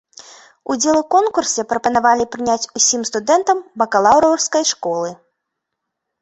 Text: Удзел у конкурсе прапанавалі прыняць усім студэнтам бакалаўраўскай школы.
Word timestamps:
Удзел 0.75 0.97
у 1.01 1.01
конкурсе 1.15 1.65
прапанавалі 1.73 2.25
прыняць 2.35 2.69
усім 2.79 3.01
студэнтам 3.11 3.57
бакалаўраўскай 3.83 4.63
школы. 4.73 5.13